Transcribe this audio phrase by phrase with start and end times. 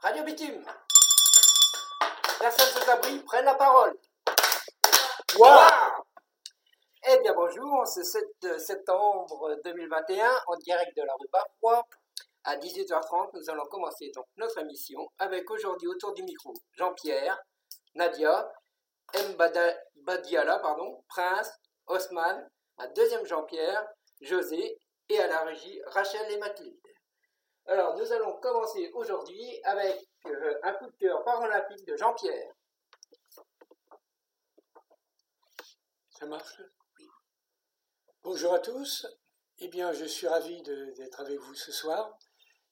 [0.00, 0.64] Radio Bitume.
[2.38, 3.98] Personne sans abri prennent la parole.
[5.38, 6.04] Wow
[7.10, 11.88] eh bien bonjour, c'est 7 septembre 2021 en direct de la rue Barrois.
[12.44, 17.38] À 18h30, nous allons commencer donc notre émission avec aujourd'hui autour du micro Jean-Pierre,
[17.94, 18.52] Nadia,
[19.14, 19.36] M.
[19.96, 21.50] Badiala, pardon, Prince,
[21.86, 22.46] Osman,
[22.78, 23.86] un deuxième Jean-Pierre,
[24.20, 24.78] José
[25.08, 26.87] et à la régie Rachel et Mathilde.
[27.70, 32.50] Alors nous allons commencer aujourd'hui avec euh, un coup de cœur paralympique de Jean-Pierre.
[36.18, 36.62] Ça marche?
[38.22, 39.06] Bonjour à tous.
[39.58, 42.18] Eh bien, je suis ravi d'être avec vous ce soir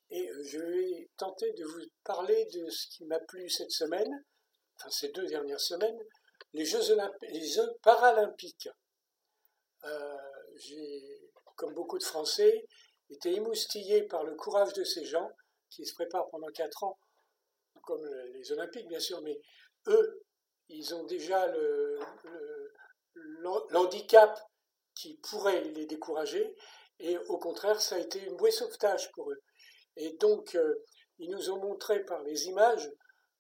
[0.09, 4.25] et euh, je vais tenter de vous parler de ce qui m'a plu cette semaine,
[4.77, 6.01] enfin ces deux dernières semaines,
[6.55, 8.71] les Jeux, paralympiques.
[9.85, 10.17] Euh,
[10.55, 12.65] j'ai, comme beaucoup de Français,
[13.11, 15.31] été émoustillé par le courage de ces gens
[15.71, 16.99] qui se préparent pendant quatre ans,
[17.83, 19.41] comme les Olympiques bien sûr, mais
[19.87, 20.23] eux,
[20.69, 21.99] ils ont déjà le,
[23.71, 24.39] l'handicap
[24.95, 26.55] qui pourrait les décourager,
[26.99, 29.43] et au contraire, ça a été une bouée sauvetage pour eux.
[29.97, 30.75] Et donc, euh,
[31.19, 32.91] ils nous ont montré par les images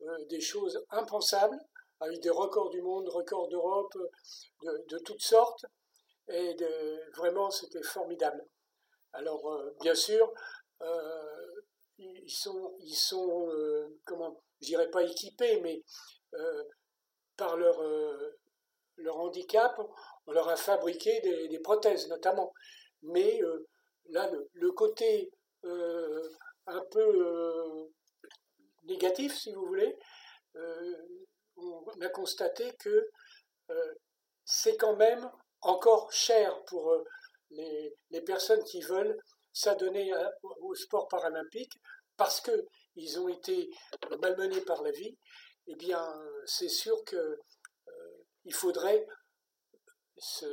[0.02, 1.58] euh, des choses impensables,
[2.00, 3.96] avec des records du monde, records d'Europe,
[4.62, 5.64] de, toutes sortes,
[6.28, 6.54] et
[7.14, 8.44] vraiment, c'était formidable.
[9.17, 10.33] Alors, euh, bien sûr,
[11.98, 13.48] ils sont, ils sont
[14.05, 15.83] comment, je dirais pas équipés, mais
[17.37, 17.81] par leur,
[18.97, 19.81] leur handicap,
[20.27, 22.53] on leur a fabriqué des, prothèses notamment.
[23.03, 23.67] Mais euh,
[24.09, 25.31] là, le, côté
[25.64, 26.28] euh,
[26.67, 27.89] un peu euh,
[28.84, 29.97] négatif, si vous voulez,
[31.56, 33.11] on a constaté que
[34.44, 36.94] c'est quand même encore cher pour
[37.50, 39.16] les, personnes qui veulent
[39.52, 40.12] s'adonner
[40.61, 41.72] au sport paralympique
[42.16, 43.70] parce qu'ils ont été
[44.20, 45.16] malmenés par la vie,
[45.66, 46.03] eh bien,
[46.47, 49.06] c'est sûr qu'il faudrait
[50.16, 50.47] se,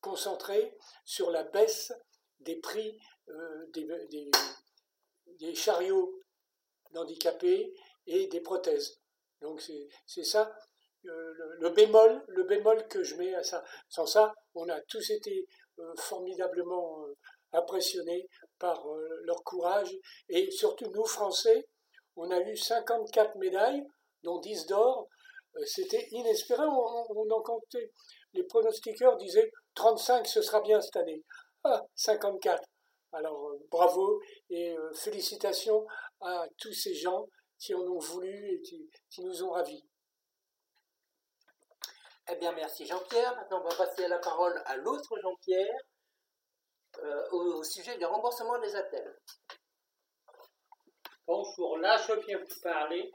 [0.00, 1.92] concentrer sur la baisse
[2.40, 2.98] des prix
[3.28, 6.20] euh, des, chariots
[6.92, 7.72] d'handicapés
[8.06, 9.00] et des prothèses.
[9.40, 9.62] Donc
[10.06, 10.54] c'est ça
[11.06, 13.64] euh, le, bémol, le bémol que je mets à ça.
[13.88, 15.63] Sans ça, on a tous été euh,
[15.98, 17.06] formidablement
[17.52, 18.84] impressionnés par
[19.22, 19.94] leur courage
[20.28, 21.66] et surtout nous Français,
[22.16, 23.82] on a eu 54 médailles,
[24.22, 25.08] dont 10 d'or.
[25.66, 27.90] C'était inespéré, on, en comptait
[28.34, 31.22] les pronostiqueurs disaient 35, ce sera bien cette année.
[31.62, 32.62] Ah, 54.
[33.12, 34.20] Alors euh, bravo
[34.50, 35.86] et euh, félicitations
[36.20, 37.26] à tous ces gens
[37.58, 39.84] qui en ont voulu et qui, nous ont ravis.
[42.30, 43.36] Eh bien, merci Jean-Pierre.
[43.36, 45.76] Maintenant, on va passer la parole à l'autre Jean-Pierre
[47.02, 49.14] euh, au, sujet du remboursement des attelles.
[51.26, 53.12] Bonjour, là je viens vous parler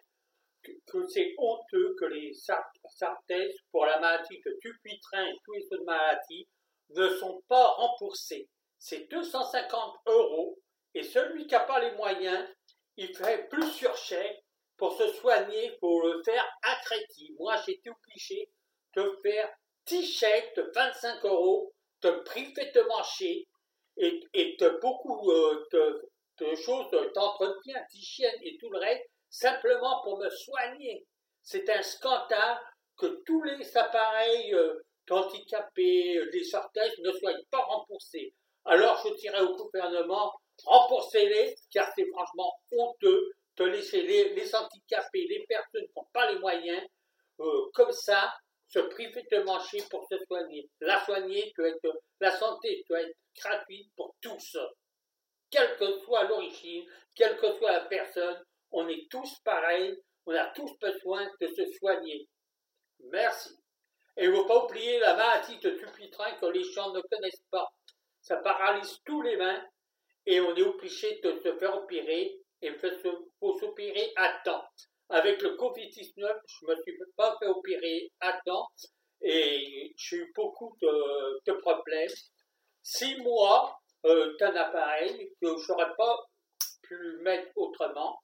[0.85, 5.85] que, c'est honteux que les sartèses pour la maladie de Dupuytren et tous les autres
[5.85, 6.47] maladies
[6.89, 8.47] ne sont pas remboursés.
[8.77, 10.59] C'est 250 euros
[10.93, 12.47] et celui qui n'a pas les moyens,
[12.95, 14.43] il fait plus sur chèque
[14.77, 17.35] pour se soigner, pour le faire à crédit.
[17.39, 18.51] Moi, j'ai été obligé
[18.95, 19.49] de faire
[19.87, 23.47] 10 chèques de 25 euros, de priver de marcher
[23.97, 30.01] et, et de beaucoup euh, de, de, choses d'entretien, d'hygiène et tout le reste simplement
[30.03, 31.05] pour me soigner.
[31.43, 32.59] C'est un scandale
[32.97, 34.79] que tous les appareils euh,
[35.09, 38.33] handicapés, euh, les orthèses ne soient pas remboursés.
[38.65, 40.33] Alors je dirais au gouvernement,
[40.65, 46.39] remboursez-les, car c'est franchement honteux de laisser les, handicapés, les personnes qui n'ont pas les
[46.39, 46.85] moyens,
[47.39, 48.33] euh, comme ça,
[48.69, 50.69] se priver de manger pour se soigner.
[50.79, 54.57] La soigner doit être, la santé doit être gratuite pour tous,
[55.49, 56.85] quelle que soit l'origine,
[57.15, 61.65] quelle que soit la personne, on est tous pareils, on a tous besoin de se
[61.79, 62.27] soigner.
[62.99, 63.57] Merci.
[64.17, 67.45] Et il ne faut pas oublier la maladie de Dupuytren que les gens ne connaissent
[67.49, 67.67] pas.
[68.21, 69.65] Ça paralyse tous les mains
[70.25, 74.67] et on est obligé de se faire opérer et il faut s'opérer à temps.
[75.11, 78.67] Avec le Covid-19, je ne me suis pas fait opérer à temps
[79.21, 82.11] et j'ai eu beaucoup de, problèmes.
[82.83, 86.19] Six mois euh, d'un appareil que je n'aurais pas
[86.83, 88.21] pu mettre autrement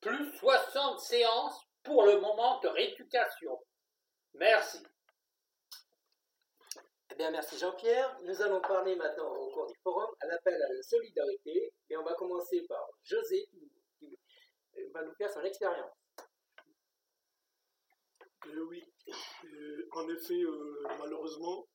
[0.00, 3.58] plus 60 séances pour le moment de rééducation.
[4.34, 4.78] Merci.
[7.10, 8.18] Eh bien, merci Jean-Pierre.
[8.22, 12.04] Nous allons parler maintenant au cours du forum à l'appel à la solidarité et on
[12.04, 13.48] va commencer par José
[13.98, 14.18] qui
[14.92, 16.03] va nous faire son expérience.
[18.46, 18.82] Euh, oui,
[19.44, 21.66] euh, en effet, euh, malheureusement,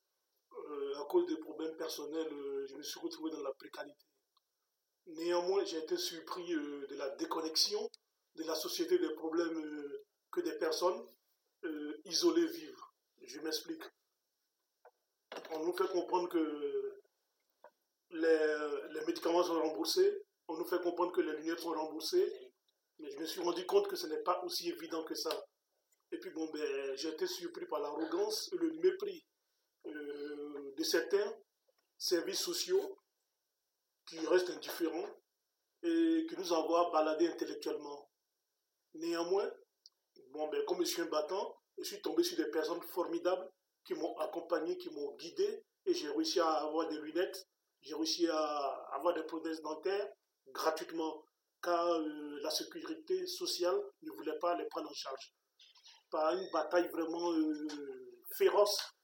[0.99, 2.29] à cause des problèmes personnels,
[2.67, 4.05] je me suis retrouvé dans la précarité.
[5.07, 7.89] Néanmoins, j'ai été surpris de la déconnexion
[8.35, 9.63] de la société des problèmes
[10.31, 11.07] que des personnes
[12.05, 12.83] isolées vivent.
[13.23, 13.81] Je m'explique.
[15.51, 17.01] On nous fait comprendre que
[18.11, 22.31] les, les, médicaments sont remboursés, on nous fait comprendre que les lunettes sont remboursées,
[22.99, 25.31] mais je me suis rendu compte que ce n'est pas aussi évident que ça.
[26.11, 29.25] Et puis bon, ben, j'ai été surpris par l'arrogance et le mépris
[29.85, 31.35] euh, de certains
[31.97, 32.97] services sociaux
[34.07, 35.09] qui restent indifférents
[35.83, 38.09] et qui nous envoient balader intellectuellement.
[38.95, 39.49] Néanmoins,
[40.31, 43.47] bon, ben, comme je suis un battant, je suis tombé sur des personnes formidables
[43.85, 47.47] qui m'ont accompagné, qui m'ont guidé, et j'ai réussi à avoir des lunettes,
[47.81, 50.09] j'ai réussi à avoir des prothèses dentaires
[50.47, 51.23] gratuitement,
[51.61, 55.33] car euh, la sécurité sociale ne voulait pas les prendre en charge.
[56.11, 57.67] Par une bataille vraiment euh,
[58.35, 58.95] féroce,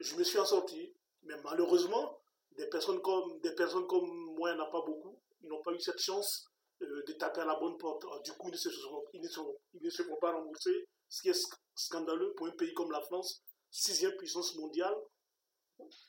[0.00, 2.18] je me suis en sorti, mais malheureusement,
[2.56, 5.62] des personnes comme, des personnes comme moi, il n'y en a pas beaucoup, ils n'ont
[5.62, 6.46] pas eu cette chance
[6.82, 8.04] euh, de taper à la bonne porte.
[8.24, 12.74] du coup, ils ne, se seront, pas remboursés, ce qui est scandaleux pour un pays
[12.74, 14.94] comme la France, sixième puissance mondiale,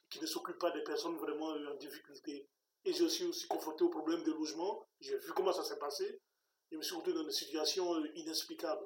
[0.09, 2.47] qui ne s'occupe pas des personnes vraiment en difficulté.
[2.85, 4.85] Et j'ai aussi, aussi confronté au problème de logement.
[5.01, 6.21] J'ai vu comment ça s'est passé.
[6.71, 8.85] Je me suis retrouvé dans une situation euh, inexplicable.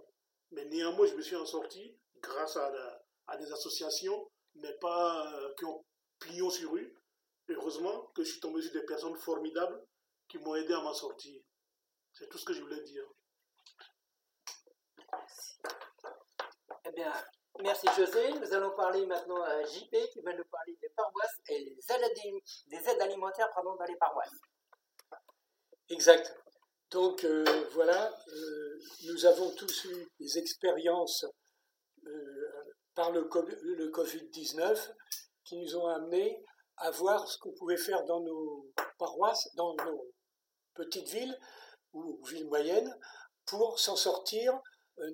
[0.51, 2.71] Mais néanmoins, je me suis en sorti grâce à,
[3.27, 5.85] à des associations, mais pas euh, qui ont
[6.19, 6.95] plié sur rue.
[7.49, 9.81] Heureusement que je suis tombé sur des personnes formidables
[10.27, 11.41] qui m'ont aidé à m'en sortir.
[12.13, 13.05] C'est tout ce que je voulais dire.
[16.85, 17.11] Eh bien,
[17.61, 18.33] merci José.
[18.39, 22.41] Nous allons parler maintenant à JP qui va nous parler des paroisses et des aides,
[22.67, 24.39] des aides alimentaires pardon, dans les paroisses.
[25.89, 26.33] Exact.
[26.91, 31.25] Donc euh, voilà, euh, nous avons tous eu des expériences
[32.05, 33.29] euh, par le,
[33.77, 34.91] le Covid-19
[35.45, 36.43] qui nous ont amenés
[36.75, 40.05] à voir ce qu'on pouvait faire dans nos paroisses, dans nos
[40.73, 41.37] petites villes
[41.93, 42.93] ou villes moyennes,
[43.45, 44.59] pour s'en sortir,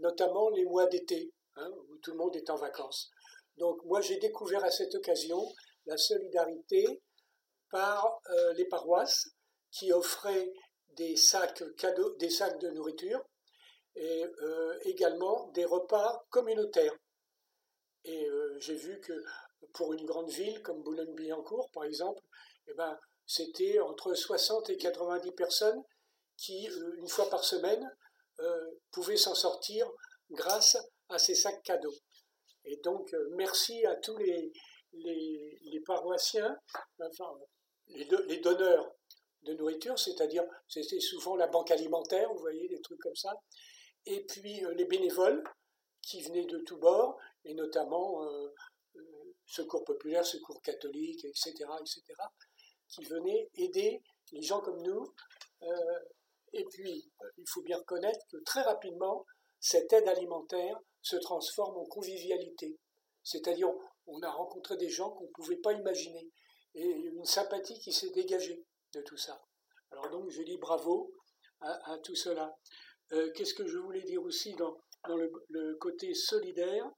[0.01, 1.31] notamment les mois d'été.
[1.59, 3.09] Hein, où tout le monde est en vacances.
[3.57, 5.43] Donc moi j'ai découvert à cette occasion
[5.87, 7.01] la solidarité
[7.71, 8.19] par
[8.55, 9.29] les paroisses
[9.71, 10.51] qui offraient
[10.97, 13.23] des sacs cadeaux, des sacs de nourriture
[13.95, 16.95] et euh, également des repas communautaires.
[18.03, 19.13] Et euh, j'ai vu que
[19.73, 22.21] pour une grande ville comme Boulogne-Billancourt, par exemple,
[22.67, 25.81] eh ben, c'était entre 60 et 90 personnes
[26.37, 26.65] qui,
[26.97, 27.83] une fois par semaine,
[28.91, 29.89] pouvaient s'en sortir
[30.29, 30.77] grâce
[31.09, 31.95] à ces sacs cadeaux.
[32.65, 34.51] Et donc, euh, merci à tous les,
[34.93, 36.57] les, paroissiens,
[36.99, 37.33] enfin,
[37.87, 38.93] les, donneurs
[39.47, 43.33] de nourriture, c'est-à-dire, c'était souvent la banque alimentaire, vous voyez, des trucs comme ça,
[44.05, 45.43] et puis euh, les bénévoles
[46.01, 48.53] qui venaient de tous bords, et notamment euh,
[49.45, 52.03] Secours populaire, Secours catholique, etc., etc.,
[52.89, 54.01] qui venaient aider
[54.33, 55.13] les gens comme nous.
[56.53, 59.25] et puis, il faut bien reconnaître que très rapidement,
[59.59, 62.77] cette aide alimentaire se transforme en convivialité.
[63.23, 63.69] C'est-à-dire,
[64.05, 66.29] on a rencontré des gens qu'on ne pouvait pas imaginer.
[66.75, 68.63] Et une sympathie qui s'est dégagée
[69.03, 69.41] tout ça.
[69.91, 71.13] Alors donc, je dis bravo
[71.61, 72.55] à, tout cela.
[73.13, 74.77] Euh, qu'est-ce que je voulais dire aussi dans,
[75.07, 76.89] le, côté solidaire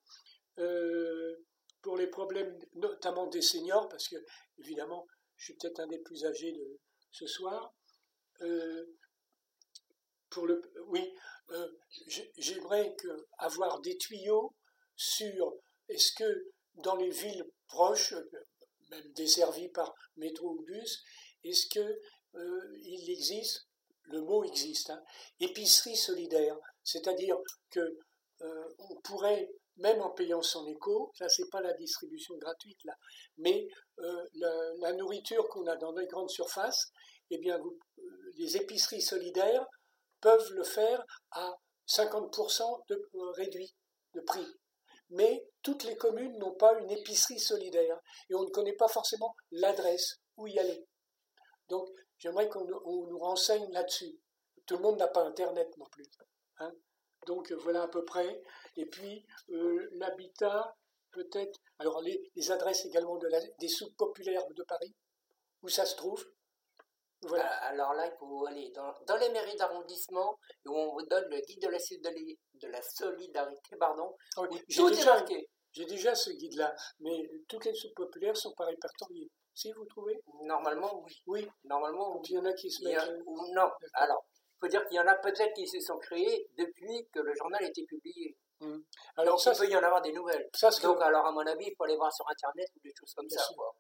[0.58, 1.36] euh,
[1.82, 4.18] pour les problèmes notamment des seniors, parce que
[4.58, 5.06] évidemment,
[5.38, 6.80] je suis peut-être un des plus âgés de
[7.12, 7.74] ce soir.
[8.42, 8.86] Euh,
[10.30, 11.14] pour le, oui,
[12.38, 12.96] j'aimerais
[13.38, 14.54] avoir des tuyaux
[14.96, 15.56] sur
[15.88, 18.14] est-ce que dans les villes proches,
[18.90, 21.04] même desservies par métro ou bus,
[21.44, 22.00] est-ce que
[22.36, 23.68] euh, il existe,
[24.04, 25.04] le mot existe, hein,
[25.40, 27.38] épicerie solidaire, c'est-à-dire
[27.70, 27.98] que
[28.42, 32.94] euh, on pourrait même en payant son écho, ça c'est pas la distribution gratuite là,
[33.38, 33.68] mais
[33.98, 36.92] la, la, nourriture qu'on a dans les grandes surfaces,
[37.30, 37.58] eh bien
[38.38, 39.66] les épiceries solidaires
[40.22, 41.54] peuvent le faire à
[41.88, 43.74] 50% de euh, réduit
[44.14, 44.48] de prix.
[45.10, 49.36] Mais toutes les communes n'ont pas une épicerie solidaire et on ne connaît pas forcément
[49.52, 50.86] l'adresse où y aller.
[51.70, 54.20] Donc j'aimerais qu'on nous renseigne là-dessus.
[54.66, 56.06] Tout le monde n'a pas Internet non plus.
[56.58, 56.72] Hein.
[57.28, 58.42] Donc voilà à peu près.
[58.76, 60.76] Et puis euh, l'habitat,
[61.12, 61.60] peut-être.
[61.80, 64.94] Alors les, adresses également de des soupes populaires de Paris,
[65.62, 66.26] où ça se trouve.
[67.26, 71.42] Euh, alors là, il faut aller dans, les mairies d'arrondissement où on vous donne le
[71.42, 73.76] guide de la, de la solidarité.
[73.78, 75.26] Pardon, ah J'ai déjà,
[75.74, 79.30] J'ai déjà ce guide-là, mais toutes les sous populaires sont pas répertoriées.
[79.60, 81.22] Si vous trouvez Normalement, oui.
[81.28, 81.48] Oui.
[81.66, 83.12] Normalement, il y en a qui se mettent.
[83.54, 83.70] non.
[83.94, 87.20] Alors, il faut dire qu'il y en a peut-être qui se sont créés depuis que
[87.20, 88.38] le journal a été publié.
[88.62, 88.82] Hum.
[89.18, 90.50] Alors, Donc, ça, il peut y en avoir des nouvelles.
[90.82, 93.28] Donc, alors, à mon avis, il faut aller voir sur Internet ou des choses comme
[93.30, 93.44] ça.
[93.54, 93.76] Quoi.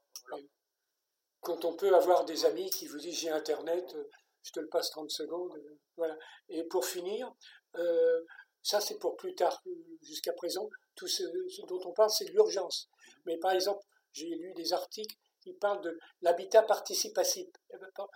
[1.39, 3.95] Quand on peut avoir des amis qui vous disent j'ai Internet,
[4.43, 5.55] je te le passe 30 secondes.
[5.55, 6.17] euh, Voilà.
[6.49, 7.31] Et pour finir,
[7.75, 8.21] euh,
[8.61, 9.61] ça c'est pour plus tard.
[10.01, 12.89] Jusqu'à présent, tout ce, ce dont on parle, c'est de l'urgence.
[13.25, 13.81] Mais par exemple,
[14.11, 17.47] j'ai lu des articles qui parlent de l'habitat participatif.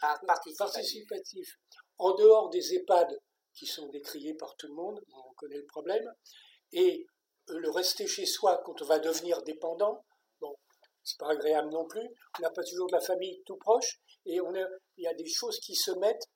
[0.02, 0.58] Ah, participatif.
[0.58, 1.58] participatif.
[1.98, 3.20] En dehors des EHPAD
[3.54, 6.12] qui sont décriés par tout le monde, on connaît le problème,
[6.72, 7.06] et
[7.50, 10.04] euh, le rester chez soi quand on va devenir dépendant,
[10.42, 10.56] bon,
[11.04, 12.08] c'est pas agréable non plus.
[12.40, 15.14] On n'a pas toujours de la famille tout proche, et on a, il y a
[15.14, 16.28] des choses qui se mettent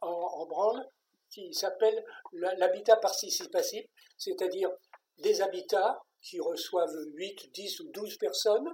[0.00, 0.84] en, en branle
[1.30, 3.84] qui s'appellent l'habitat participatif,
[4.16, 4.70] c'est-à-dire
[5.18, 8.68] des habitats qui reçoivent 8, 10 ou 12 personnes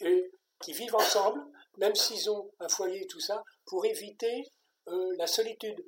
[0.00, 1.42] et qui vivent ensemble,
[1.78, 4.44] même s'ils ont un foyer et tout ça, pour éviter
[4.88, 5.84] euh, la solitude.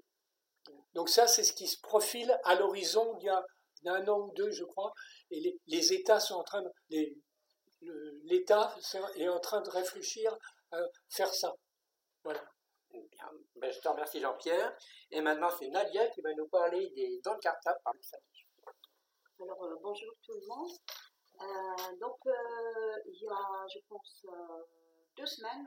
[0.95, 3.45] Donc ça, c'est ce qui se profile à l'horizon il y a
[3.83, 4.93] d'un an ou deux, je crois,
[5.31, 7.17] et les, les États sont en train de, les-
[8.25, 8.75] l'État
[9.17, 10.37] est en train de réfléchir
[10.71, 10.79] à
[11.11, 11.53] faire ça.
[12.23, 12.43] Voilà.
[12.91, 13.31] Bien.
[13.57, 14.77] Ben, je te remercie Jean-Pierre.
[15.11, 18.01] Et maintenant, c'est Nadia qui va nous parler des dents de cartable par le.
[19.45, 20.71] Alors, euh, bonjour tout le monde.
[21.43, 24.63] Euh, donc, euh, il y a, je pense, euh,
[25.17, 25.67] deux semaines,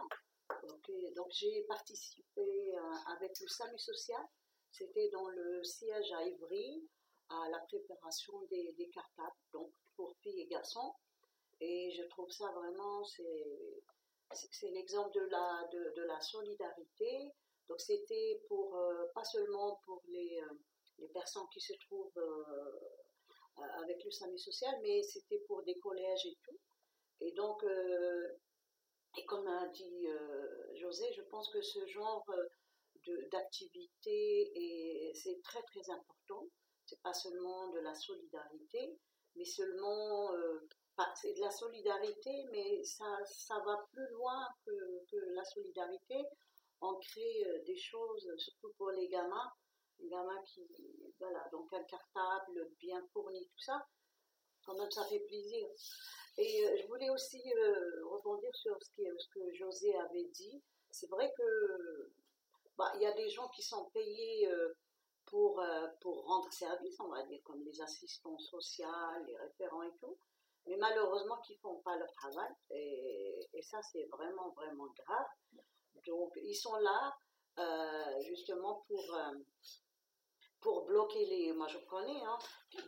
[1.16, 2.76] donc, j'ai participé
[3.08, 4.22] avec le SAMU social.
[4.72, 6.88] C'était dans le siège à Ivry,
[7.30, 10.94] à la préparation des, des cartables, donc pour filles et garçons.
[11.62, 17.32] Et je trouve ça vraiment, c'est l'exemple de la, de, de la solidarité.
[17.68, 18.80] Donc, c'était pour,
[19.16, 20.42] pas seulement pour les,
[21.00, 22.22] les personnes qui se trouvent
[23.58, 26.60] avec le SAMU social, mais c'était pour des collèges et tout.
[27.22, 28.28] Et donc, euh,
[29.18, 35.62] et comme a dit euh, José, je pense que ce genre euh, d'activité, c'est très
[35.64, 36.48] très important.
[36.86, 38.98] C'est pas seulement de la solidarité,
[39.36, 40.68] mais seulement, euh,
[41.16, 46.24] c'est de la solidarité, mais ça, ça va plus loin que, que la solidarité.
[46.82, 49.52] On crée euh, des choses, surtout pour les gamins,
[50.00, 50.66] les gamins qui,
[51.20, 53.86] voilà, donc un cartable bien fourni, tout ça,
[54.66, 55.68] quand même ça fait plaisir.
[56.38, 60.62] Et euh, je voulais aussi euh, rebondir sur ce, qui- ce que José avait dit.
[60.92, 62.12] C'est vrai que
[62.78, 64.74] bah, il y a des gens qui sont payés euh,
[65.26, 68.86] pour, euh, pour rendre service, on va dire, comme les assistants sociaux,
[69.26, 70.18] les référents et tout,
[70.68, 72.52] mais malheureusement qui font pas leur travail.
[72.72, 75.28] Et, et ça, c'est vraiment, vraiment grave.
[76.06, 77.16] Donc, ils sont là
[77.60, 79.34] euh, justement pour, euh,
[80.66, 82.40] pour bloquer les, moi je connais, hein,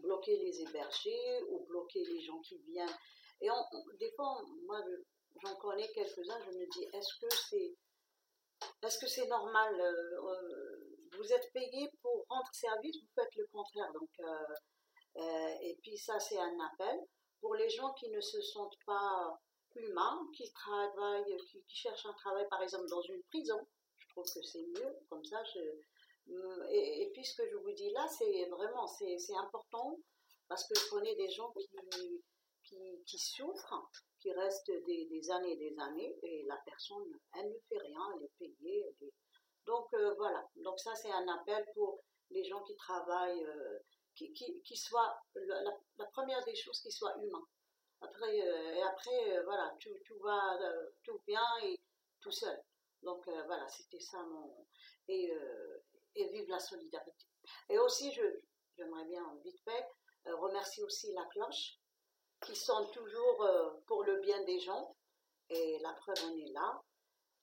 [0.01, 2.97] bloquer les hébergés ou bloquer les gens qui viennent.
[3.39, 5.03] Et on- on- des fois, moi je-
[5.43, 7.75] j'en connais quelques-uns, je me dis, est-ce que c'est
[8.81, 13.45] est-ce que c'est normal euh, euh, Vous êtes payé pour rendre service, vous faites le
[13.51, 13.91] contraire.
[13.93, 16.97] Donc, euh, et puis ça, c'est un appel
[17.39, 19.39] pour les gens qui ne se sentent pas
[19.75, 23.59] humains, qui travaillent, qui, cherchent un travail, par exemple, dans une prison.
[23.97, 25.43] Je trouve que c'est mieux, comme ça.
[26.69, 29.97] Et, et puis ce que je vous dis là, c'est vraiment c'est important
[30.47, 32.23] parce que je connais des gens qui,
[33.05, 37.77] qui, souffrent, qui restent des, années et des années et la personne, elle ne fait
[37.79, 38.85] rien, elle est payée.
[39.65, 43.79] Donc euh, voilà, donc ça c'est un appel pour les gens qui travaillent, euh,
[44.15, 47.47] qui, qui, qui soient, la, première des choses, qui soient humains.
[48.01, 51.79] Après, euh, et après, euh, voilà, tout, tout va euh, tout bien et
[52.21, 52.61] tout seul.
[53.03, 54.65] Donc euh, voilà, c'était ça mon.
[55.09, 55.76] Euh,
[56.17, 57.25] et vive la solidarité.
[57.69, 58.23] Et aussi, je,
[58.75, 59.85] j'aimerais bien vite fait
[60.27, 61.79] euh, remercier aussi la cloche,
[62.41, 64.95] qui sonne toujours euh, pour le bien des gens.
[65.49, 66.83] Et la preuve, on est là.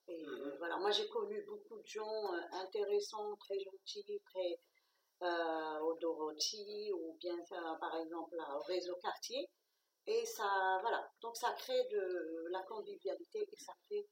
[0.08, 0.56] Et Mhm.
[0.58, 4.60] voilà, moi j'ai connu beaucoup de gens euh, intéressants, très gentils, très
[5.22, 9.48] euh, au Dorothy ou bien euh, par exemple au réseau quartier.
[10.06, 14.06] Et ça, voilà, donc ça crée de la convivialité et ça crée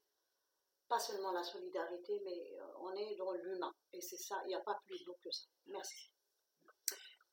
[0.93, 3.73] pas seulement la solidarité, mais euh, on est dans l'humain.
[3.93, 5.47] Et c'est ça, il n'y a pas plus beau que ça.
[5.65, 6.11] Merci.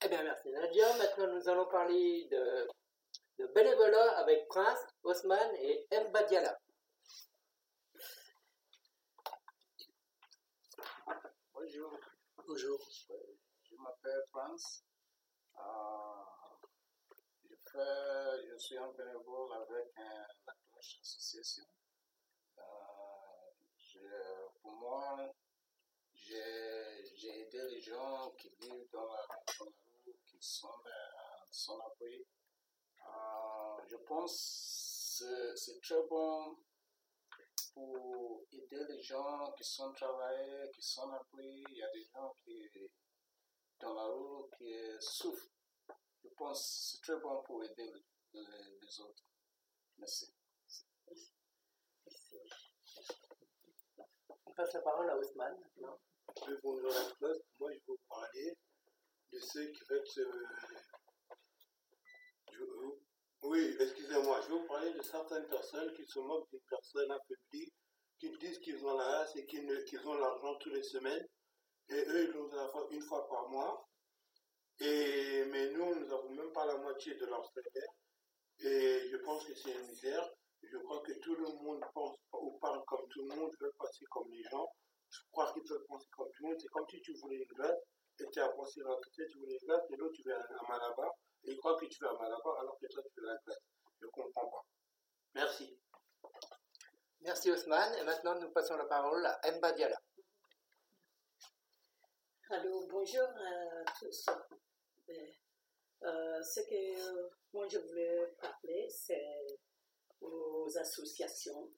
[0.03, 0.97] Eh bien, merci Nadia.
[0.97, 2.67] Maintenant, nous allons parler de,
[3.39, 6.59] de bénévolat avec Prince, Osman et Mba Diala.
[11.53, 11.93] Bonjour,
[12.47, 12.79] Bonjour.
[12.91, 14.85] je m'appelle France.
[15.59, 16.25] Euh,
[17.45, 21.65] je, fais, je suis un bénévole avec euh, la Cloche Association.
[22.59, 22.63] Euh,
[23.79, 25.33] je- pour moi,
[27.17, 29.27] j'ai aidé les gens qui vivent dans la,
[29.61, 29.73] rue,
[30.27, 30.91] qui sont euh,
[31.51, 32.25] sans abri.
[33.07, 36.57] Euh, je pense que c'est très bon
[37.75, 41.65] pour aider les gens qui sont travaillés, qui sont abri.
[41.69, 42.71] Il y a des gens qui,
[43.81, 45.49] dans la rue, qui souffrent.
[46.23, 47.91] Je pense que c'est très bon pour aider
[48.33, 48.41] les,
[48.81, 49.25] les- autres.
[49.99, 50.33] Merci.
[54.47, 55.99] On passe la parole à Osman maintenant.
[56.37, 57.39] Oui, bonjour la classe.
[57.59, 58.57] Moi, je vais vous parler
[59.33, 60.03] de ceux qui euh,
[62.53, 62.65] je-
[63.43, 67.73] oui, excusez-moi, je vais vous parler de certaines personnes qui se moquent d'une personne affaiblie,
[68.19, 71.27] qui disent qu'ils ont la race et qu'ils ont l'argent toutes les semaines.
[71.89, 73.89] Et eux, ils l'ont la une fois par mois.
[74.81, 77.93] Et, mais nous, nous n'avons même pas la moitié de leur salaire.
[78.61, 80.31] Et je pense que c'est une misère.
[80.63, 84.05] Je crois que tout le monde pense ou parle comme tout le monde, veut passer
[84.11, 84.71] comme les gens.
[85.11, 86.61] Je crois qu'ils veulent penser comme tout le monde.
[86.61, 87.79] C'est comme si tu voulais une glace
[88.19, 90.39] et tu as pensé à côté, tu voulais une glace et l'autre tu veux un,
[90.39, 91.11] un malabar.
[91.45, 93.63] Et ils croient que tu veux un malabar alors que toi tu veux la glace.
[94.01, 94.65] Je ne comprends pas.
[95.35, 95.79] Merci.
[97.21, 97.95] Merci Osman.
[97.99, 100.01] Et maintenant, nous passons la parole à Mba Diala.
[102.51, 104.27] Alors, bonjour à tous.
[105.09, 105.13] Euh,
[106.03, 109.47] euh, ce que euh, moi je voulais parler, c'est
[110.21, 111.71] aux associations.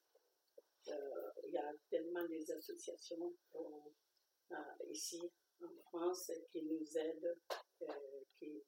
[0.89, 4.57] Euh, il y a tellement des associations euh,
[4.91, 5.21] ici
[5.62, 7.37] en France qui nous aident,
[7.83, 8.62] euh, qui,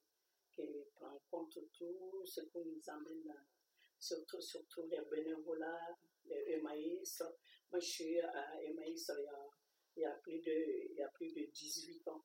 [0.52, 0.62] qui
[0.94, 3.46] prennent compte de tout ce qui nous amène, à-
[3.98, 7.22] surtout, surtout les bénévolats, les Emmaüs.
[7.70, 9.48] Moi, je suis à Emmaüs il y a
[9.96, 10.50] il y a plus de,
[10.90, 12.24] il y a plus de 18 ans.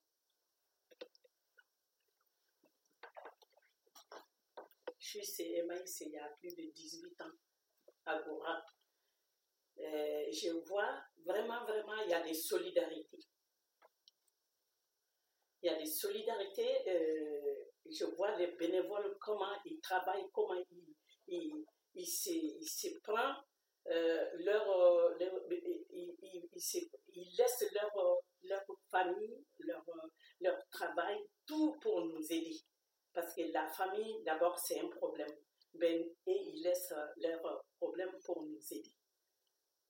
[4.97, 7.31] Je suis chez Emmaüs il y a plus de 18 ans,
[8.05, 8.63] à Gora.
[9.81, 13.19] Euh, je vois vraiment, vraiment, il y a des solidarités.
[15.61, 16.83] Il y a des solidarités.
[16.89, 17.55] euh,
[17.89, 20.95] je vois les bénévoles, comment ils travaillent, comment ils,
[21.27, 23.35] ils, ils se, ils se prennent
[23.87, 24.65] euh, leur,
[25.49, 26.77] ils, ils- ils se-
[27.15, 27.91] ils laissent leur,
[28.43, 29.83] leur famille, leur,
[30.41, 31.17] leur travail,
[31.47, 32.57] tout pour nous aider.
[33.13, 35.31] Parce que la famille, d'abord, c'est un problème.
[35.73, 38.91] Ben, et ils laissent euh, leur euh, problème pour nous aider.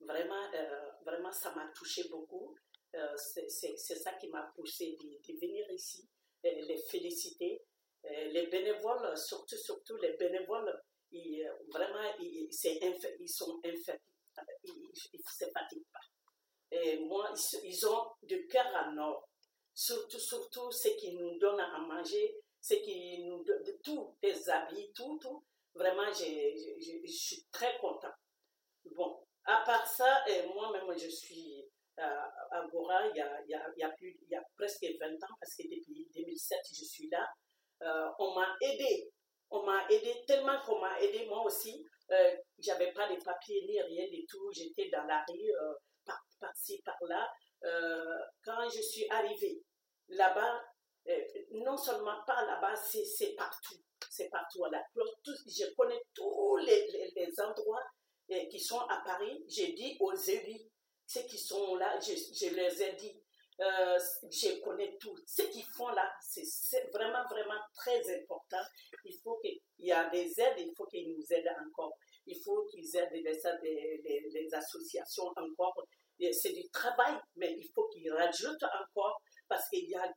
[0.01, 2.56] Vraiment, euh, vraiment ça m'a touché beaucoup.
[2.96, 6.08] Euh, c'est ça qui m'a poussé de, venir ici,
[6.46, 7.62] euh, les féliciter.
[8.06, 10.73] Euh, les bénévoles, surtout, surtout les bénévoles,
[11.12, 14.00] ils, vraiment, ils, ils sont infa-
[14.63, 16.00] ils ne se fatiguent pas.
[16.71, 17.32] Et moi,
[17.63, 19.28] ils, ont de cœur à nord.
[19.73, 24.91] Surtout, surtout, ce qui nous donne à manger, ce qui nous donne tout, des habits,
[24.93, 25.43] tout, tout.
[25.76, 28.12] Vraiment, j'ai- je suis très content.
[28.95, 35.07] Bon, à part ça, moi-même, je suis euh, à Gora il y a, presque 20
[35.07, 37.27] ans, parce que depuis 2007, je suis là.
[37.81, 39.09] Euh, on m'a aidé.
[39.49, 41.83] On m'a aidé tellement qu'on m'a aidé moi aussi.
[42.12, 44.51] Euh, J'avais pas les papiers ni rien du tout.
[44.51, 45.73] J'étais dans la rue, euh,
[46.05, 47.27] par, par-ci, par-là.
[48.45, 49.62] Quand je suis arrivée
[50.09, 50.62] là-bas,
[51.51, 53.75] non seulement pas là-bas, c'est partout.
[54.09, 54.83] C'est partout à la.
[54.93, 57.83] Tout- je connais tous les, endroits
[58.50, 59.44] qui sont à Paris.
[59.48, 60.62] J'ai dit aux élus,
[61.06, 63.22] ceux qui sont là, je, je les ai dit.
[63.62, 64.00] Euh,
[64.32, 65.15] je connais tout.
[65.28, 68.62] Ce qu'ils font là, c'est vraiment, vraiment très important.
[69.04, 71.94] Il faut qu'il y a des aides, il faut qu'ils nous aident encore.
[72.26, 75.86] Il faut qu'ils aident les, associations encore.
[76.32, 80.10] C'est du travail, mais il faut qu'ils rajoutent encore parce qu'il y a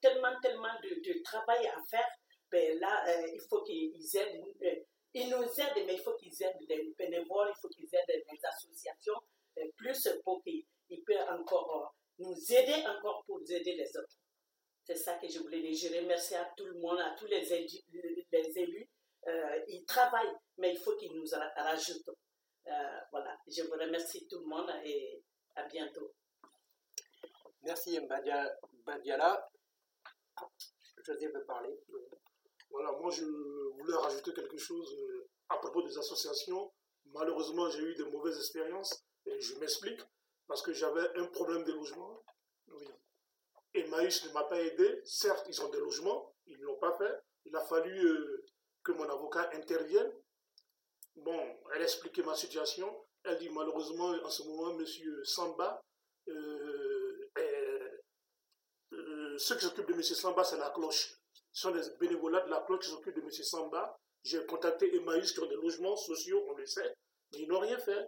[0.00, 2.08] tellement, tellement de, travail à faire.
[2.50, 4.84] Ben là, euh, il faut qu'ils aident.
[5.14, 8.44] Ils nous aident, mais il faut qu'ils aident les bénévoles, il faut qu'ils aident les
[8.44, 9.20] associations,
[9.58, 11.70] euh, plus pour qu'ils ils peuvent encore
[12.20, 14.16] euh, nous aider encore pour aider les autres.
[14.84, 15.90] C'est ça que je voulais dire.
[15.90, 18.88] Je remercie à tout le monde, à tous les élus.
[19.26, 22.10] Euh, ils travaillent, mais il faut qu'ils nous ra- rajoutent.
[22.66, 23.38] Voilà.
[23.46, 25.22] Je vous remercie tout le monde et
[25.54, 26.12] à bientôt.
[27.62, 29.48] Merci Mba Dia- Mba Diala.
[31.06, 31.74] José veut parler.
[32.74, 33.24] Voilà, moi je
[33.78, 36.72] voulais rajouter quelque chose euh, à propos des associations.
[37.12, 40.00] Malheureusement, j'ai eu de mauvaises expériences et je m'explique
[40.48, 42.24] parce que j'avais un problème de logement.
[42.66, 42.84] Oui.
[43.74, 45.00] Emmaüs ne m'a pas aidé.
[45.04, 47.14] Certes, ils ont des logements, ils ne l'ont pas fait.
[47.44, 48.44] Il a fallu euh,
[48.82, 50.12] que mon avocat intervienne.
[51.14, 51.40] Bon,
[51.74, 52.92] elle a expliqué ma situation.
[53.22, 55.80] Elle dit malheureusement, en ce moment, monsieur Samba,
[56.26, 61.20] euh, euh, ceux qui s'occupent de monsieur Samba, c'est la cloche.
[61.54, 63.30] Sont des bénévolats de la cloche qui s'occupent de M.
[63.30, 63.96] Samba.
[64.24, 66.94] J'ai contacté Emmaüs qui ont des logements sociaux, on le sait,
[67.32, 68.06] mais ils n'ont rien fait.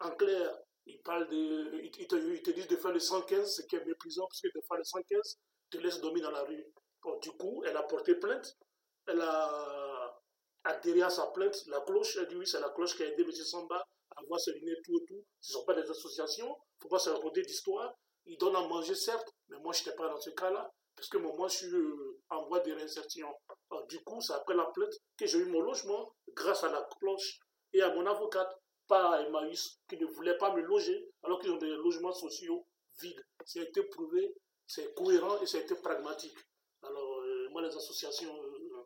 [0.00, 4.26] En clair, ils, de, ils, te, disent de faire le 115, ce qui est méprisant,
[4.26, 5.38] parce que de faire le 115
[5.70, 6.64] te laisse dormir dans la rue.
[7.22, 8.54] Du coup, elle a porté plainte.
[9.06, 10.20] Elle a
[10.64, 11.56] adhéré à sa plainte.
[11.68, 13.32] La cloche, elle dit oui, c'est la cloche qui a aidé M.
[13.32, 13.76] Samba
[14.10, 15.24] à avoir ses lunettes, tout et tout.
[15.40, 16.48] Ce ne sont pas des associations.
[16.48, 17.94] Il ne faut pas se raconter d'histoire.
[18.26, 21.18] Ils donnent à manger, certes, mais moi, je n'étais pas dans ce cas-là parce que
[21.18, 23.28] moi, je suis euh, en voie de réinsertion.
[23.70, 26.86] Alors, du coup, c'est après la plainte que j'ai eu mon logement grâce à la
[26.98, 27.38] cloche
[27.72, 28.50] et à mon avocate,
[28.86, 32.66] pas à Emmaüs, qui ne voulait pas me loger, alors qu'ils ont des logements sociaux
[33.00, 33.20] vide.
[33.44, 34.34] Ça a été prouvé,
[34.66, 36.36] c'est cohérent et ça a été pragmatique.
[36.82, 38.84] Alors, euh, moi, les associations, euh,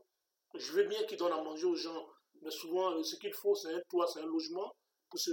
[0.55, 2.09] je veux bien qu'ils donnent à manger aux gens,
[2.43, 4.73] mais souvent, ce qu'il faut, c'est un toit, c'est un logement
[5.11, 5.31] pour, se,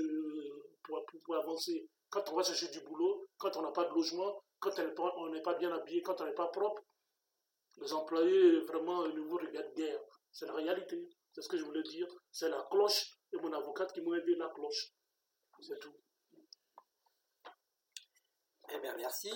[0.83, 1.87] pour- pour avancer.
[2.09, 5.41] Quand on va chercher du boulot, quand on n'a pas de logement, quand on n'est
[5.41, 6.83] pas, bien habillé, quand on n'est pas propre,
[7.77, 9.99] les employés, vraiment, ne vous regardent guère.
[10.31, 11.09] C'est la réalité.
[11.33, 12.07] C'est ce que je voulais dire.
[12.31, 14.93] C'est la cloche et mon avocate qui m'ont aidé la cloche.
[15.61, 15.95] C'est tout.
[18.69, 19.31] Eh bien, merci.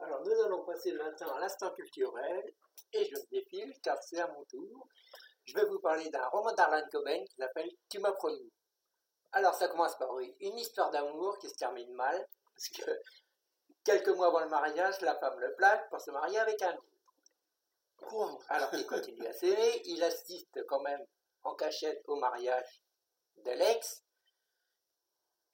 [0.00, 2.54] Alors, nous allons passer maintenant à l'instant culturel,
[2.92, 4.88] et je me défile, car c'est à mon tour.
[5.44, 8.52] Je vais vous parler d'un roman d'Arlan Coben qui s'appelle Tu m'as promis.
[9.32, 12.90] Alors, ça commence par une histoire d'amour qui se termine mal, parce que
[13.84, 18.44] quelques mois avant le mariage, la femme le plaque pour se marier avec un autre.
[18.48, 21.04] Alors qu'il continue à s'aimer, il assiste quand même
[21.42, 22.82] en cachette au mariage
[23.38, 24.04] de l'ex,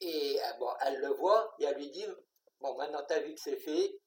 [0.01, 2.05] et euh, bon, elle le voit, et elle lui dit
[2.59, 3.99] Bon, maintenant t'as vu que c'est fait,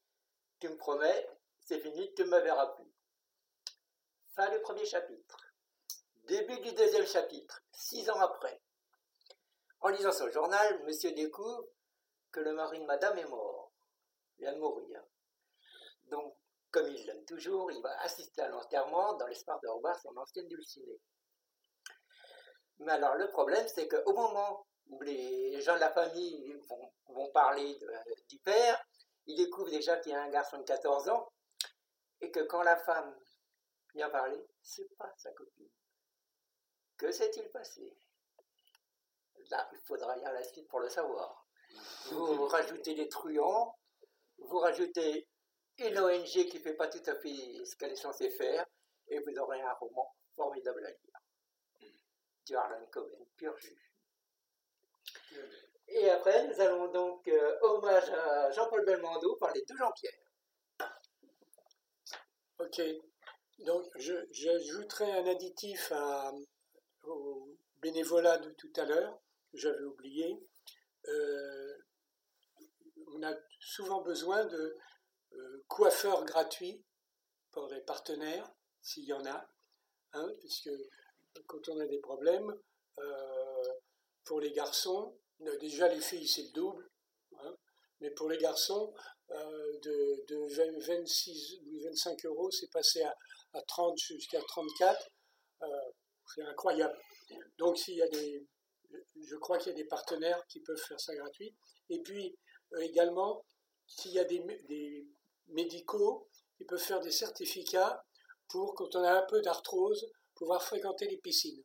[0.61, 1.29] tu me promets,
[1.61, 2.93] c'est fini, tu ne me verras plus.
[4.35, 5.37] Fin du premier chapitre.
[6.25, 8.61] Début du deuxième chapitre, six ans après.
[9.81, 11.67] En lisant son journal, monsieur découvre
[12.33, 13.54] que le mari de madame est mort.
[14.39, 15.03] De mourir.
[16.05, 16.37] Donc,
[16.71, 20.49] comme il l'aime toujours, il va assister à l'enterrement dans l'espoir de revoir son ancienne
[20.49, 21.01] dulcinée.
[22.79, 27.79] Mais alors, le problème, c'est qu'au moment où les gens de la famille vont, parler
[28.29, 28.85] du père,
[29.27, 31.33] il découvre déjà qu'il y a un garçon de 14 ans
[32.21, 33.17] et que quand la femme
[33.95, 35.71] vient parler, c'est pas sa copine.
[36.97, 37.97] Que s'est-il passé?
[39.51, 41.47] Là, il faudra lire la suite pour le savoir.
[42.11, 43.77] Vous rajoutez des truands,
[44.49, 45.29] vous rajoutez
[45.79, 48.65] une ONG qui ne fait pas tout à fait ce qu'elle est censée faire,
[49.09, 51.91] et vous aurez un roman formidable à lire.
[52.47, 53.93] Du Harlan Coben, pur jus.
[55.89, 60.21] Et après, nous allons donc, euh, hommage à Jean-Paul Belmondo, parler de Jean-Pierre.
[62.59, 62.81] Ok.
[63.59, 63.87] Donc,
[64.31, 66.33] j'ajouterai un additif à-
[67.05, 69.21] au bénévolat de tout à l'heure,
[69.53, 70.39] j'avais oublié.
[71.09, 71.77] Euh,
[73.09, 74.77] on a souvent besoin de
[75.33, 76.85] euh, coiffeurs gratuits
[77.51, 78.51] pour les partenaires,
[78.83, 79.49] s'il y en a,
[80.13, 80.71] hein, puisque
[81.47, 82.55] quand on a des problèmes,
[82.99, 83.69] euh,
[84.25, 86.89] pour les garçons, euh, déjà les filles c'est le double,
[87.41, 87.57] hein,
[88.01, 88.95] mais pour les garçons,
[89.31, 93.15] euh, de, de 20 26 ou 25 euros, c'est passé à,
[93.55, 95.09] à 30 jusqu'à 34.
[95.63, 95.67] euh,
[96.35, 96.97] c'est incroyable.
[97.59, 98.47] Donc, s'il y a des,
[99.21, 101.55] je crois qu'il y a des partenaires qui peuvent faire ça gratuit.
[101.91, 102.37] Et puis,
[102.81, 103.45] également,
[103.87, 105.07] s'il y a des, des
[105.49, 108.05] médicaux qui peuvent faire des certificats
[108.49, 111.63] pour, quand on a un peu d'arthrose, pouvoir fréquenter les piscines.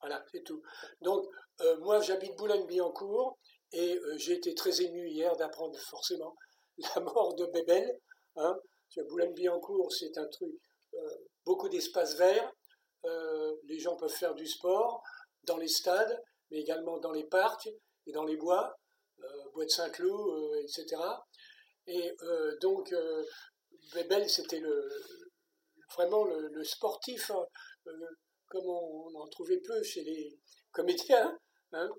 [0.00, 0.62] Voilà, c'est tout.
[1.02, 1.26] Donc,
[1.60, 3.38] euh, moi, j'habite Boulogne-Billancourt
[3.72, 6.34] et euh, j'ai été très ému hier d'apprendre forcément
[6.96, 8.00] la mort de Bébel.
[8.36, 8.58] Hein.
[9.08, 10.52] Boulogne-Billancourt, c'est un truc,
[10.94, 12.50] euh, beaucoup d'espaces verts.
[13.64, 15.02] Les gens peuvent faire du sport
[15.44, 17.68] dans les stades, mais également dans les parcs
[18.06, 18.78] et dans les bois,
[19.54, 21.00] bois de Saint-Cloud, euh, etc.
[21.86, 23.24] Et euh, donc, euh,
[23.94, 24.62] Bébel, c'était
[25.94, 27.46] vraiment le, sportif, hein,
[27.86, 28.06] euh,
[28.46, 30.38] comme on, en trouvait peu chez les
[30.72, 31.38] comédiens.
[31.72, 31.90] hein.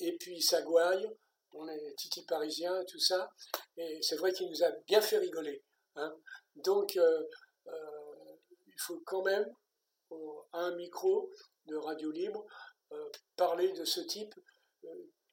[0.00, 1.08] Et puis Sagouaille,
[1.52, 3.30] on est Titi Parisien, tout ça.
[3.76, 5.62] Et c'est vrai qu'il nous a bien fait rigoler.
[5.96, 6.14] hein.
[6.56, 7.22] Donc, euh,
[7.66, 8.36] euh,
[8.66, 9.46] il faut quand même,
[10.52, 11.30] à un micro
[11.66, 12.44] de radio libre,
[12.92, 14.34] euh, parler de ce type
[14.84, 14.88] euh,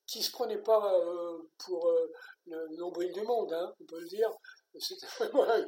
[0.08, 2.12] qui se prenait pas euh, pour euh,
[2.46, 4.32] le nombril du monde, hein, on peut le dire.
[4.80, 5.66] C'était vraiment un,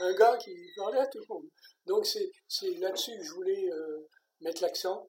[0.00, 1.46] un gars qui parlait à tout le monde.
[1.86, 4.08] Donc, c'est c'est là-dessus que je voulais euh,
[4.40, 5.08] mettre l'accent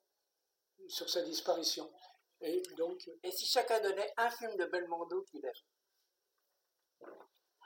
[0.88, 1.92] sur sa disparition.
[2.42, 7.10] Et donc, Et si chacun donnait un film de Belmondo qu'il aime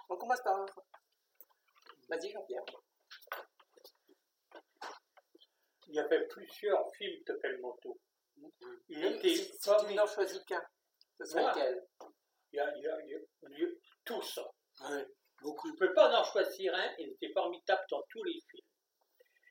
[0.09, 0.63] On commence par.
[2.07, 2.63] Vas-y, Jean-Pierre.
[5.87, 7.99] Il y avait plusieurs films de Belmondo.
[8.89, 9.95] Il Même était si, si tu formidable.
[9.95, 10.63] n'en choisis qu'un,
[11.19, 11.51] ce serait Moi.
[11.51, 11.87] lequel
[12.51, 13.19] Il y a, il y a- il y a-
[13.51, 13.69] il y a
[14.05, 14.39] tous.
[14.89, 15.05] ouais,
[15.41, 15.67] beaucoup.
[15.67, 18.65] Je ne peux pas en choisir un, il était formidable dans tous les films.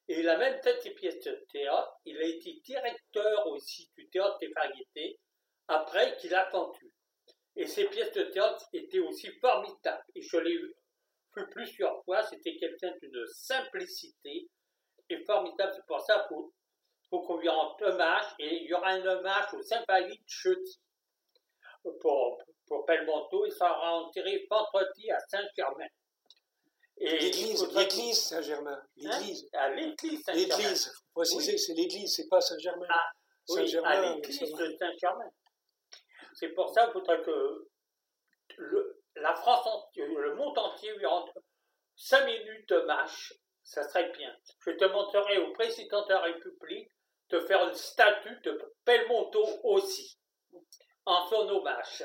[0.08, 1.96] Et il a même fait ses pièces de théâtre.
[2.06, 5.20] Il a été directeur aussi du théâtre des variétés,
[5.68, 6.90] après qu'il a pendu.
[7.56, 10.02] Et ses pièces de théâtre étaient aussi formidables.
[10.14, 10.74] Et je l'ai vu
[11.52, 14.48] plusieurs fois, c'était quelqu'un d'une simplicité
[15.08, 15.72] et formidable.
[15.76, 16.52] C'est pour ça qu'il faut,
[17.10, 18.26] faut qu'on lui rende hommage.
[18.40, 20.80] Et il y aura un hommage aux Invalides jeudi.
[21.82, 25.86] Pour, pour Belmondo, il sera enterré vendredi à Saint-Germain.
[27.00, 28.82] L'église, faudra- l'église Saint-Germain.
[28.96, 29.48] L'église.
[29.52, 30.56] Hein à l'église Saint-Germain.
[30.58, 30.92] L'église.
[31.14, 32.86] Préciser, c'est l'église, c'est pas Saint-Germain.
[32.90, 33.10] Ah,
[33.48, 35.30] Oui, Saint-Germain, à ça l'église de Saint-Germain.
[36.34, 37.68] C'est pour ça qu'il faudrait que
[38.56, 41.24] le- la France le monde entier lui rend
[41.96, 44.36] 5 minutes de match, ça serait bien.
[44.66, 46.90] Je te montrerai au président de la République
[47.30, 50.18] de faire une statue de Belmondo aussi,
[51.06, 52.04] en son hommage.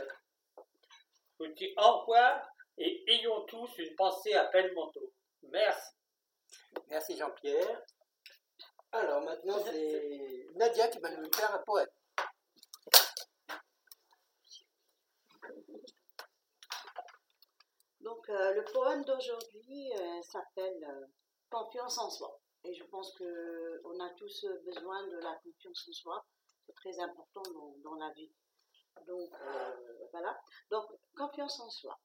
[1.40, 5.14] Je vous dis au revoir et ayons tous une pensée à Belmondo.
[5.44, 5.92] Merci.
[6.88, 7.82] Merci Jean-Pierre.
[8.92, 11.88] Alors maintenant, c'est Nadia qui va nous faire un poème.
[18.02, 21.06] Donc, euh, le poème d'aujourd'hui euh, s'appelle euh,
[21.50, 22.40] Confiance en soi.
[22.66, 26.26] Et je pense qu'on a tous besoin de la confiance en soi.
[26.66, 28.32] C'est très important dans, dans la vie.
[29.08, 29.32] Donc,
[30.12, 30.42] voilà.
[30.70, 32.00] Donc, confiance en soi.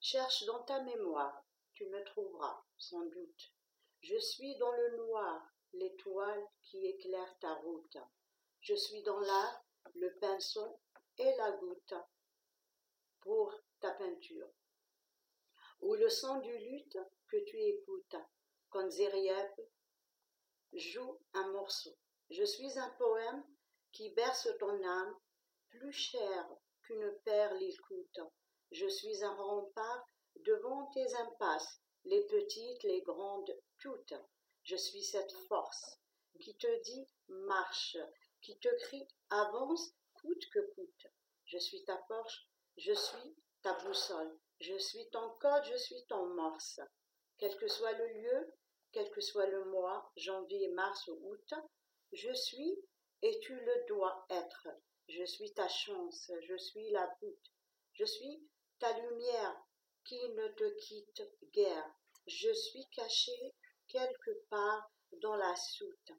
[0.00, 3.52] Cherche dans ta mémoire, tu me trouveras, sans doute.
[4.00, 7.96] Je suis dans le noir, l'étoile qui éclaire ta route.
[8.60, 10.78] Je suis dans l'art, le pinceau
[11.18, 11.94] et la goutte
[13.20, 14.48] pour ta peinture
[15.84, 18.16] ou le son du luth que tu écoutes,
[18.70, 19.60] quand Zériep
[20.72, 21.94] joue un morceau.
[22.30, 23.44] Je suis un poème
[23.92, 25.14] qui berce ton âme,
[25.78, 26.48] plus cher
[26.82, 28.20] qu'une perle il coûte.
[28.70, 30.06] Je suis un rempart
[30.36, 34.14] devant tes impasses, les petites, les grandes, toutes.
[34.62, 35.98] Je suis cette force
[36.40, 37.96] qui te dit marche,
[38.40, 41.06] qui te crie avance, coûte que coûte.
[41.46, 46.26] Je suis ta porche, je suis ta boussole, je suis ton code, je suis ton
[46.34, 46.80] morse.
[47.38, 48.54] Quel que soit le lieu,
[48.92, 51.54] quel que soit le mois, janvier, mars ou août,
[52.12, 52.78] je suis
[53.22, 54.68] et tu le dois être.
[55.08, 57.52] Je suis ta chance, je suis la voûte.
[57.92, 59.56] Je suis ta lumière
[60.04, 61.94] qui ne te quitte guère.
[62.26, 63.54] Je suis caché
[63.88, 64.90] quelque part
[65.20, 66.12] dans la soute.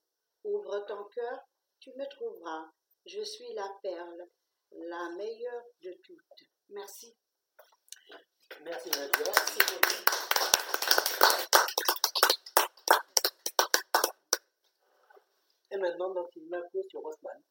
[0.44, 1.40] Ouvre ton cœur,
[1.80, 2.72] tu me trouveras.
[3.06, 4.30] Je suis la perle,
[4.72, 6.50] la meilleure de toutes.
[6.70, 7.16] Merci.
[8.62, 9.34] Merci Nadia.
[15.72, 17.42] Et maintenant, donc, il m'impose sur Rossman.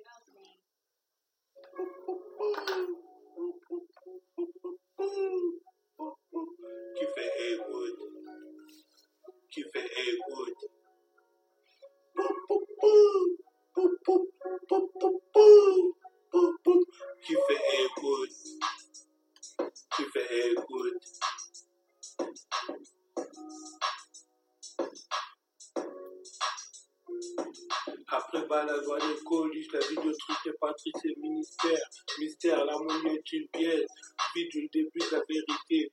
[0.00, 0.06] Qui
[7.16, 7.98] fait écoute,
[9.50, 10.70] qui fait écoute.
[19.96, 20.54] Qui fait
[28.50, 31.78] balado à l'école, la vie de truc et Patrice et ministère.
[32.18, 33.86] Mystère, l'harmonie est une pièce.
[34.34, 35.92] Vie du début de la vérité.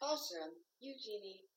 [0.00, 1.48] Awesome, Eugenie.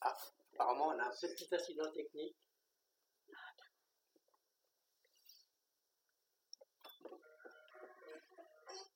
[0.00, 0.16] Ah,
[0.54, 2.36] apparemment, on a un petit incident technique.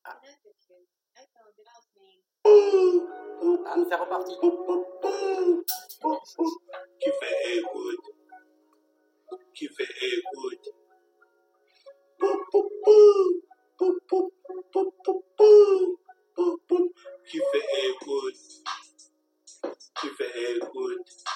[0.05, 0.21] Ah.
[3.88, 4.35] C'est reparti.
[7.01, 8.05] Qui fait écoute,
[9.55, 10.75] qui fait écoute?
[17.27, 18.37] Qui fait écoute,
[20.01, 21.32] qui fait écoute?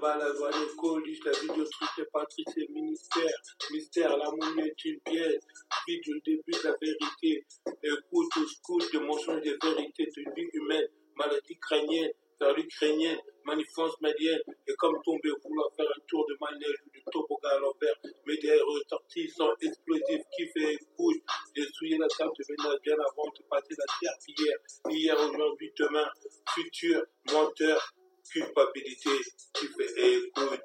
[0.00, 3.36] Balado à l'école, la de truc Patrice et ministère.
[3.70, 5.44] Mystère, l'amour est une pièce.
[5.86, 7.44] Vie du début de la vérité.
[7.82, 10.88] Écoute ou scout de mensonges de vérité d'une vie humaine.
[11.16, 14.40] Maladie crânienne, vers l'ukrainienne, manifeste médienne.
[14.66, 17.96] Et comme tomber, vouloir faire un tour de manège ou de toboggan à l'envers.
[18.26, 21.22] Mais des sont explosifs qui fait écoute.
[21.54, 24.56] J'ai souillé la table de ménage bien avant de passer la terre hier.
[24.88, 26.08] Hier, aujourd'hui, demain.
[26.54, 27.94] Futur, menteur,
[28.30, 29.10] culpabilité
[29.54, 30.64] qui fait écoute.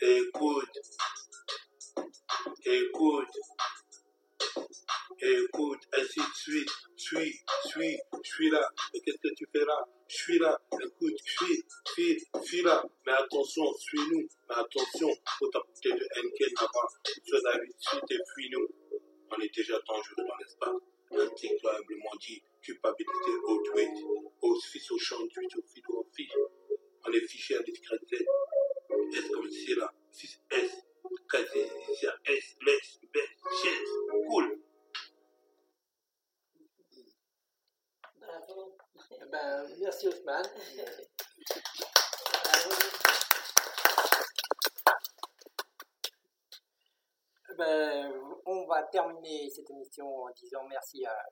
[0.00, 0.78] Écoute.
[2.64, 3.28] Écoute.
[5.20, 6.70] Écoute, ainsi de suite.
[6.96, 8.68] Suis, suis, suis là.
[8.92, 10.58] Mais qu'est-ce que tu fais là Je suis là.
[10.82, 11.64] Écoute, suis,
[11.94, 12.82] suis, suis là.
[13.06, 14.28] Mais attention, suis-nous.
[14.48, 16.88] Mais attention, faut ta bouteille de Henken là-bas.
[17.26, 18.68] Sois la suite et fuis-nous.
[19.30, 20.80] On est déjà dangereux dans l'espace.
[21.10, 22.42] Intellectuellement dit,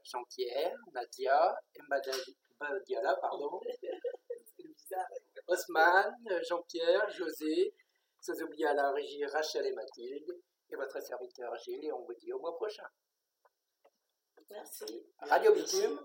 [0.05, 1.57] Jean-Pierre, Nadia,
[1.89, 3.61] Mbadiala, pardon,
[5.49, 6.15] Osman,
[6.49, 7.75] Jean-Pierre, José,
[8.21, 12.15] sans oublier à la régie Rachel et Mathilde, et votre serviteur Gilles, et on vous
[12.15, 12.87] dit au mois prochain.
[14.51, 15.07] Merci.
[15.21, 15.99] Radio Bitume.